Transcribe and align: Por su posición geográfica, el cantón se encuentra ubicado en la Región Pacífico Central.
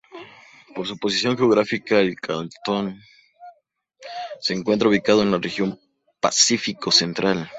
Por 0.73 0.87
su 0.87 0.97
posición 0.97 1.37
geográfica, 1.37 1.99
el 1.99 2.19
cantón 2.19 3.03
se 4.39 4.55
encuentra 4.55 4.89
ubicado 4.89 5.21
en 5.21 5.29
la 5.29 5.37
Región 5.37 5.79
Pacífico 6.19 6.89
Central. 6.89 7.47